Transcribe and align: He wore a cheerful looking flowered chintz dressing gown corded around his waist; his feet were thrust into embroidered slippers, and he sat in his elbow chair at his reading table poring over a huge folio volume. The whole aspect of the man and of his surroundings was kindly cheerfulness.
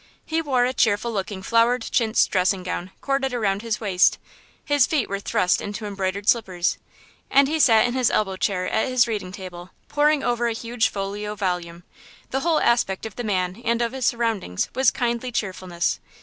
He 0.25 0.41
wore 0.41 0.65
a 0.65 0.73
cheerful 0.73 1.11
looking 1.13 1.43
flowered 1.43 1.83
chintz 1.83 2.25
dressing 2.25 2.63
gown 2.63 2.89
corded 3.01 3.35
around 3.35 3.61
his 3.61 3.79
waist; 3.79 4.17
his 4.65 4.87
feet 4.87 5.07
were 5.07 5.19
thrust 5.19 5.61
into 5.61 5.85
embroidered 5.85 6.27
slippers, 6.27 6.79
and 7.29 7.47
he 7.47 7.59
sat 7.59 7.85
in 7.85 7.93
his 7.93 8.09
elbow 8.09 8.35
chair 8.35 8.67
at 8.67 8.87
his 8.89 9.07
reading 9.07 9.31
table 9.31 9.69
poring 9.89 10.23
over 10.23 10.47
a 10.47 10.53
huge 10.53 10.89
folio 10.89 11.35
volume. 11.35 11.83
The 12.31 12.39
whole 12.39 12.59
aspect 12.59 13.05
of 13.05 13.15
the 13.15 13.23
man 13.23 13.61
and 13.63 13.79
of 13.79 13.91
his 13.91 14.07
surroundings 14.07 14.69
was 14.73 14.89
kindly 14.89 15.31
cheerfulness. 15.31 15.99